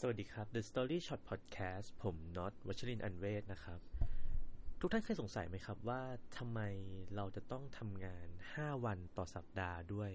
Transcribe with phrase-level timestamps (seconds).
[0.00, 3.80] สวัสดีครับ The Story Shot Podcast ผมน็อตวัชรินอันเวศนะครับ
[4.80, 6.02] ทุกท่านเคยสงสัยไหมครับว่า
[6.36, 6.60] ทำไม
[7.16, 10.10] เราจะต้องทำงาน 5 วันต่อสัปดาห์ด้วย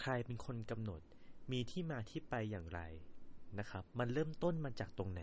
[0.00, 1.00] ใครเป็นคนกำหนด
[1.52, 2.80] มีที่มาที่ไปอย่างไร
[3.58, 5.22] นะครับ มันเริ่มต้นมาจากตรงไหน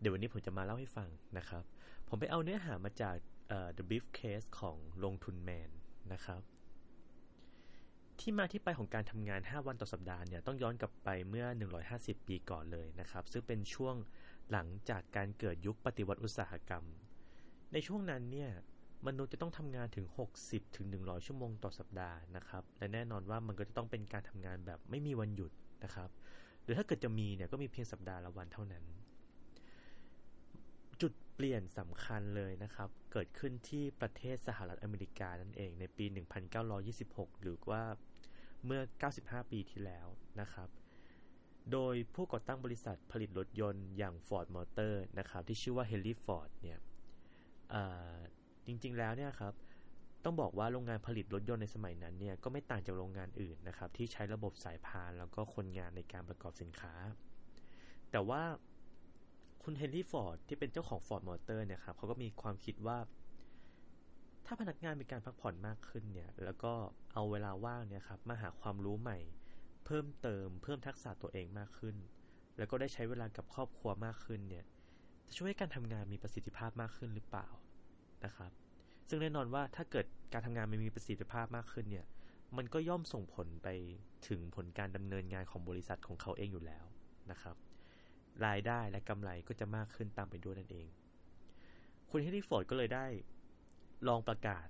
[0.00, 1.08] เดี๋ยววันนี้ผมจะมาเล่าให้ฟัง
[1.38, 1.64] นะครับ
[2.08, 3.16] ผมไปเอาเนื้อหามาจาก
[3.48, 5.70] เอ่อ The Beef Case ของลงทุนแมน
[6.12, 6.42] นะครับ
[8.20, 11.46] ที่มาที่ไปของการทำงาน 5 วันต่อสัปดาห์เนี่ยต้องย้อนกลับไปเมื่อ
[11.86, 13.94] 150 ปีก่อนเลยนะครับ ซึ่งเป็นช่วง
[14.52, 16.84] หลังจากการเกิดยุคปฏิวัติอุตสาหกรรม
[17.72, 18.50] ในช่วงนั้นเนี่ย
[19.06, 20.06] มนุษย์จะต้องทำงานถึง
[20.40, 25.52] 60ถึง100 ชั่วโมงต่อสัปดาห์นะครับ และแน่นอนว่ามันก็จะต้องเป็นการทำงานแบบไม่มีวันหยุด
[25.84, 26.10] นะครับ
[26.62, 28.84] หรือถ้าเกิดจะมีเนี่ยก็มีเพียงสัปดาห์ละวันเท่านั้น
[31.40, 36.06] เปลี่ยนสำคัญเลยนะครับ เกิดขึ้นที่ประเทศสหรัฐอเมริกานั่นเองในปี
[36.74, 37.82] 1926 หรือว่า
[38.64, 38.82] เมื่อ
[39.16, 40.06] 95 ปีที่แล้ว
[40.40, 40.68] นะครับ
[41.72, 46.78] โดยผู้ก่อตั้งบริษัทผลิตรถยนต์อย่าง Ford Motor นะครับ ที่ชื่อว่า Henry Ford เนี่ย
[48.66, 49.52] จริงๆแล้วเนี่ยครับ
[50.24, 56.94] ต้องบอกว่าโรงงานผลิตรถยนต์ในสมัยนั้นเนี่ยก็ไม่ต่างจากโรงงานอื่นนะครับ ที่ใช้ระบบสายพานแล้วก็คนงานในการประกอบสินค้า
[58.10, 58.42] แต่ว่า
[59.70, 62.98] คุณเฮนรี่ฟอร์ดที่เป็นเจ้าของ Ford Motor เนี่ยครับเขาก็มีความคิดว่า
[64.46, 66.72] ถ้าพนักงานมีการพักผ่อนมากขึ้นเนี่ย แล้วก็
[67.14, 69.18] เอาเวลาว่างเนี่ยครับมาหาความรู้ใหม่
[69.86, 71.96] เพิ่มเติม เพิ่มทักษะตัวเองมากขึ้น
[72.56, 74.64] แล้วก็ได้ใช้เวลากับครอบครัวมากขึ้นเนี่ย
[75.26, 77.48] จะช่วยให้การทำงานมีประสิทธิภาพมากขึ้นหรือเปล่า
[78.24, 78.50] นะครับ
[79.08, 82.06] ซึ่งแน่นอนว่าถ้าเกิดการทำงานมันมีประสิทธิภาพมากขึ้นเนี่ย
[82.56, 83.68] มันก็ย่อมส่งผลไป
[84.28, 86.84] ถึงผลการดำเนินงานของบริษัทของเขาเองอยู่แล้ว
[87.32, 87.56] นะครับ
[88.46, 90.88] รายได้และกำไรก็จะมากขึ้นตามไปด้วยนั่นเอง
[92.10, 93.06] คุณเฮนรี่ฟอร์ดก็เลยได้
[94.08, 94.66] ลองประกาศ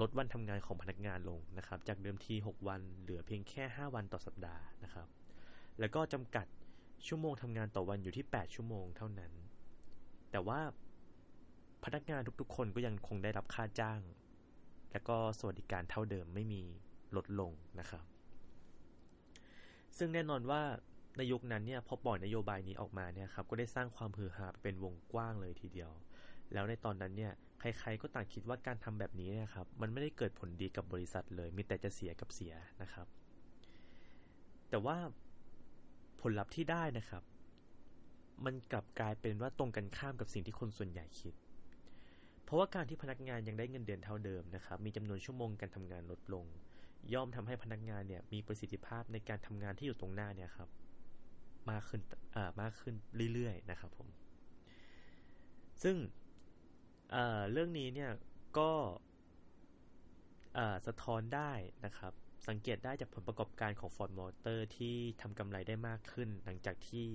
[0.00, 5.06] ลดวันทำงานของพนักงานลงนะครับ จากเดิมที 6 วันเหลือเพียงแค่ 5 วันต่อสัปดาห์นะครับ
[5.78, 6.46] แล้วก็จำกัด
[7.06, 9.32] ชั่วโมงทำงานต่อวันอยู่ที่ 8 ชั่วโมงเท่านั้น
[10.30, 10.60] แต่ว่า
[11.84, 14.00] พนักงานทุกๆ คนก็ยังคงได้รับค่าจ้าง
[14.92, 16.62] และก็สวัสดิการเท่าเดิมไม่มี
[17.16, 18.04] ลดลงนะครับ
[19.96, 20.62] ซึ่งแน่นอนว่า
[21.16, 25.90] ในยุคนั้นเนี่ยพอปล่อยนโยบายนี้ออกมาเนี่ยครับก็ได้สร้างความฮือฮาเป็นวงกว้างเลยทีเดียว
[26.52, 33.06] แล้วในตอนนั้นเนี่ยใครๆก็ต่างคิดว่าการทำแบบนี้นี่ยครับมันไม่ได้เกิดผลดีกับบริษัทเลย มีแต่จะเสียกับเสียนะครับ
[34.70, 34.96] แต่ว่า
[36.20, 37.22] ผลลัพธ์ที่ได้นะครับ
[38.44, 41.34] มันกลับกลายเป็นว่าตรงกันข้ามกับสิ่งที่คนส่วนใหญ่คิด
[42.44, 46.44] เพราะว่าการที่พนักงานยังได้เงินเดือนเท่าเดิมนะครับ มีจำนวนชั่วโมงการทำงานลดลง
[47.14, 50.68] ย่อมทำให้พนักงานเนี่ยมีประสิทธิภาพในการทำงานที่อยู่ตรงหน้าเนี่ยครับ
[51.70, 52.02] มากขึ้น
[52.60, 52.94] มากขึ้น
[53.32, 54.08] เรื่อยๆนะครับผม
[55.82, 55.96] ซึ่ง
[57.10, 58.10] เเรื่องนี้เนี่ย
[58.58, 58.72] ก็
[60.86, 61.52] สะท้อนได้
[61.84, 62.12] นะครับ
[62.48, 67.06] สังเกตได้จากผลประกอบการของ Ford Motor ที่ทำกำไรได้มากขึ้น หลังจากที่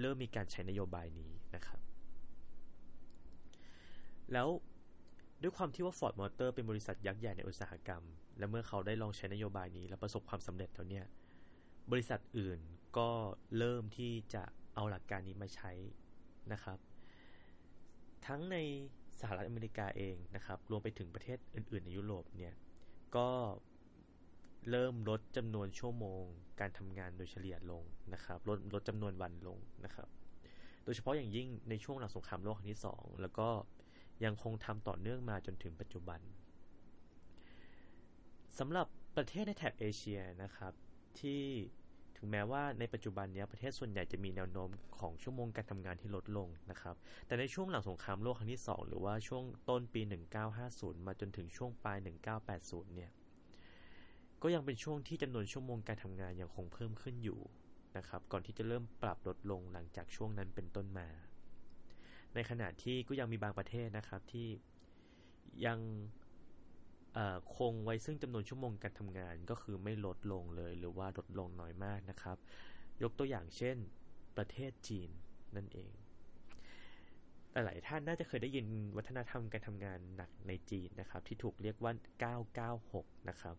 [0.00, 1.80] เริ่มมีการใช้นโยบายนี้นะครับ
[4.32, 4.48] แล้ว
[5.42, 8.02] ด้วยความที่ว่า Ford Motor เป็นบริษัทยักษ์ใหญ่ในอุตสาหกรรม
[8.38, 11.06] และเมื่อเขาได้ลองใช้นโยบายนี้ และประสบความสำเร็จแล้วเนี่ย
[11.92, 12.60] บริษัทอื่น
[12.98, 13.08] ก็
[13.58, 14.42] เริ่มที่จะ
[14.74, 15.72] เอาหลักการนี้มาใช้
[16.52, 16.78] นะครับ
[18.26, 18.56] ทั้งใน
[19.20, 22.54] สหรัฐอเมริกาเองนะครับ รวมไปถึงประเทศอื่น ๆ ในยุโรปเนี่ย
[23.16, 23.28] ก็
[24.70, 26.22] เริ่มลดจำนวนชั่วโมง
[26.60, 27.82] การทำงานโดยเฉลี่ยลง
[28.14, 30.08] นะครับ ลดลดจำนวนวันลงนะครับ
[30.84, 33.48] โดยเฉพาะอย่างยิ่งในช่วงหลังสงครามโลกครั้งที่สองแล้วก็
[34.24, 36.20] ยังคงทำต่อเนื่องมาจนถึงปัจจุบัน
[38.58, 38.86] สำหรับ
[39.16, 40.72] ประเทศในแถบเอเชียนะครับ
[41.20, 41.42] ที่
[42.22, 50.00] ถึงแม้ว่าในปัจจุบันนี้ประเทศส่วนใหญ่จะมีแนวโน้มของชั่วโมงการทำงานที่ลดลงนะครับ แต่ในช่วงหลังสงครามโลกครั้งที่ 2 หรือว่าช่วงต้นปี
[50.54, 51.98] 1950 มาจนถึงช่วงปลาย
[52.46, 53.10] 1980 เนี่ย
[54.42, 57.40] ก็ยังเป็นช่วงที่จำนวนชั่วโมงการทำงานยังคงเพิ่มขึ้นอยู่
[57.96, 61.08] นะครับ ก่อนที่จะเริ่มปรับลดลงหลังจากช่วงนั้นเป็นต้นมา
[62.34, 64.48] ในขณะที่ก็ยังมีบางประเทศนะครับที่
[65.66, 65.78] ยัง
[67.56, 72.36] คงไว้ซึ่งจำนวนชั่วโมงการทำงานก็คือไม่ลดลงเลย หรือว่าลดลงน้อยมากนะครับ
[73.02, 73.76] ยกตัวอย่างเช่น
[74.36, 75.10] ประเทศจีน
[75.56, 75.92] นั่นเอง
[77.52, 81.92] หลายท่านน่าจะเคยได้ยินวัฒนธรรมการทำงานหนักในจีนนะครับ ที่ถูกเรียกว่า
[82.76, 83.56] 996 นะครับ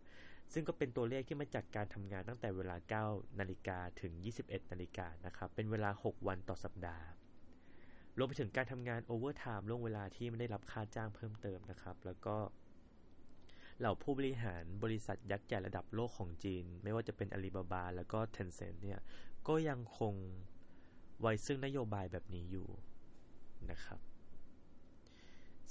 [0.54, 2.76] ซึ่งก็เป็นตัวเลขที่มาจากการทำงานตั้งแต่เวลา
[3.20, 7.06] 9 นาฬิกาถึง 21 นาฬิกานะครับ เป็นเวลา 6 วันต่อสัปดาห์
[8.18, 12.36] รวมไปถึงการทำงาน overtime ล่วงเวลาที่ไม่ได้รับค่าจ้างเพิ่มเติมนะครับ แล้วก็
[13.82, 19.00] เหล่าผู้บริหารบริษัทยักษ์ใหญ่ระดับโลกของจีน ไม่ว่าจะเป็นอาลีบาบาแล้วก็ Tencent เนี่ย
[19.48, 20.14] ก็ยังคง
[21.22, 22.68] ไว้ซึ่งนโยบายแบบนี้อยู่
[23.72, 24.00] นะครับ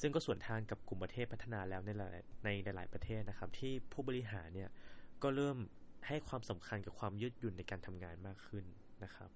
[0.00, 4.70] ซึ่งก็สวนทางกับกลุ่มประเทศพัฒนาแล้วในหลายในหลายประเทศนะครับ ที่ผู้บริหารเนี่ย
[5.22, 5.58] ก็เริ่ม
[6.06, 8.64] ให้ความสำคัญกับความยืดหยุ่นในการทำงานมากขึ้น
[9.04, 9.30] นะครับ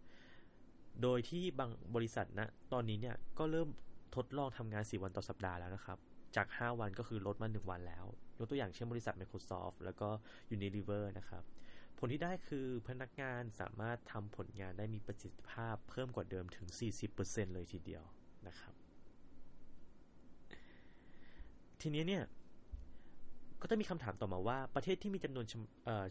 [1.03, 3.69] โดยที่บางบริษัทนะตอนนี้เนี่ยก็เริ่ม
[4.17, 5.99] ทดลองทำงาน 4 วันต่อสัปดาห์แล้วนะครับ
[6.37, 8.07] จาก 5 วันก็คือลดมา 1 วันแล้ว
[8.39, 10.09] ยกตัวอย่างเช่นบริษัท Microsoft แล้วก็
[10.55, 11.43] Unilever นะครับ
[11.99, 16.67] ผลที่ได้คือพนักงานสามารถทำผลงานได้มีประสิทธิภาพเพิ่มกว่าเดิมถึง
[17.11, 18.05] 40%เลยทีเดียว
[18.49, 18.75] นะครับ
[21.81, 22.25] ทีนี้เนี่ย
[23.63, 25.47] ก็จะมีคำถามต่อมาว่าประเทศที่มีจำนวน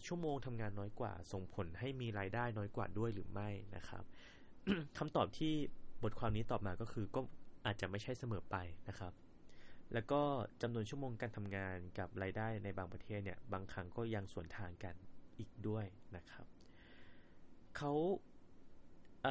[0.05, 4.03] ชั่วโมงทำงานน้อยกว่า ส่งผลให้มีรายได้น้อยกว่าด้วยหรือไม่นะครับ
[4.97, 5.53] คำตอบที่
[6.03, 7.21] บทความนี้ตอบมาก็คือก็
[7.65, 8.55] อาจจะไม่ใช่เสมอไป
[8.89, 9.13] นะครับ
[9.93, 10.21] แล้วก็
[10.61, 14.95] จำนวนชั่วโมงการทำงานกับรายได้ในบางประเทศเนี่ยบางครั้งก็ยังสวนทางกัน
[15.39, 15.85] อีกด้วย
[16.15, 16.45] นะครับ
[17.77, 17.93] เขา
[19.23, 19.25] เ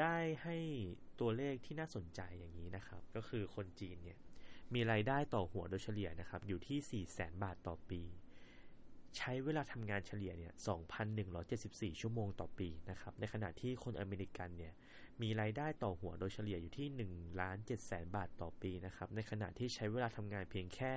[0.00, 0.56] ได้ให้
[1.20, 4.18] ตัวเลขที่น่าสนใจอย่างนี้นะครับ ก็คือคนจีนเนี่ย
[4.74, 8.02] มีรายได้ต่อหัวโดยเฉลี่ยนะครับอยู่ที่ 4 0 0แสนบาทต่อปี
[9.18, 10.52] ใช้เวลาทำงานเฉลี่ยเนี่ย
[11.26, 14.72] 2,174 ชั่วโมงต่อปีนะครับ ในขณะที่คนอเมริกันเนี่ย
[15.22, 20.92] มีรายได้ต่อหัวโดยเฉลี่ยอยู่ที่1ล้าน7แสนบาทต่อปีนะครับ ในขณะที่ใช้เวลาทำงานเพียงแค่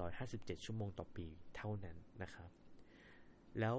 [0.00, 1.26] 1,757 ชั่วโมงต่อปี
[1.56, 2.50] เท่านั้นนะครับ
[3.60, 3.78] แล้ว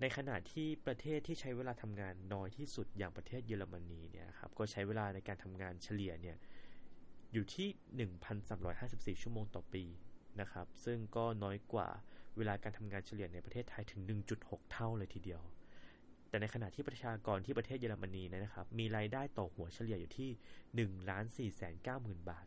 [0.00, 6.36] ในขณะที่ประเทศที่ใช้เวลาทำงานน้อยที่สุดอย่างประเทศเยอรมนีเนี่ยครับ ก็ใช้เวลาในการทำงานเฉลี่ยเนี่ย
[7.32, 7.68] อยู่ที่
[9.16, 9.84] 1,354 ชั่วโมงต่อปี
[10.40, 11.88] นะครับ ซึ่งก็น้อยกว่า
[12.38, 14.00] เวลาการทำงานเฉลี่ยในประเทศไทยถึง
[14.36, 15.42] 1.6 เท่าเลยทีเดียว
[16.28, 20.30] แต่ในขณะที่ประชากรที่ประเทศเยอรมนีนะครับ มีรายได้ต่อหัวเฉลี่ยอยู่ที่
[20.96, 22.46] 1ล้าน4แสน9หมื่นบาท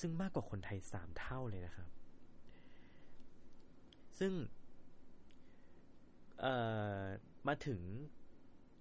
[0.00, 1.88] ซึ่งมากกว่าคนไทย 3 เท่าเลยนะครับ
[4.18, 4.32] ซึ่ง
[7.48, 7.80] มาถึง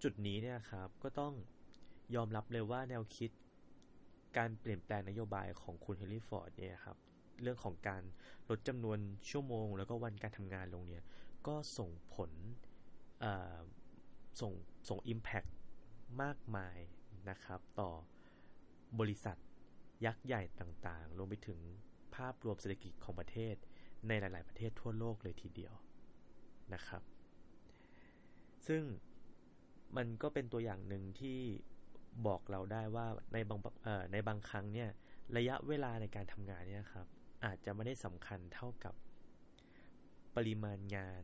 [0.04, 1.34] จุดนี้เนี่ยครับ ก็ต้อง
[2.16, 3.32] ยอมรับเลยว่าแนวคิด
[4.38, 6.98] การเปลี่ยนแปลงนโยบายของคุณเฮนรี่ฟอร์ดเนี่ยครับ
[7.44, 8.04] เรื่องของการ
[8.50, 9.00] ลดจำนวน
[9.30, 11.04] ชั่วโมง แล้วก็วันการทำงานลงเนี่ย
[11.48, 12.32] ก็ส่งผล
[14.42, 14.54] ส่ง
[14.90, 15.50] ส่ง Impact
[16.22, 16.78] มากมาย
[17.30, 17.90] นะครับ ต่อ
[19.00, 19.38] บริษัท
[20.06, 21.60] ยักษ์ใหญ่ต่างๆ รวมไปถึง
[22.16, 23.56] ภาพรวมเศรษฐกิจของประเทศ
[24.08, 25.74] ในหลาย ๆ ประเทศทั่วโลกเลยทีเดียว
[26.74, 27.02] นะครับ
[28.68, 28.84] ซึ่ง
[29.98, 31.40] มันก็เป็นตัวอย่างหนึ่งที่
[32.28, 33.60] บอกเราได้ว่าในบาง
[34.12, 34.90] ในบางครั้งเนี่ย
[35.38, 37.08] ระยะเวลาในการทำงานเนี่ยครับ
[37.46, 38.96] อาจจะไม่ได้สำคัญเท่ากับ
[40.36, 41.24] ปริมาณงาน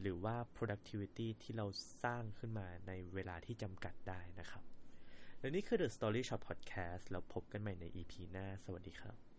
[0.00, 1.66] หรือว่า productivity ที่เรา
[2.02, 4.64] สร้างขึ้นมาในเวลาที่จำกัดได้นะครับ
[5.38, 9.33] และนี่คือ The Story Shop Podcast แล้วพบกันใหม่ใน EP หน้า สวัสดีครับ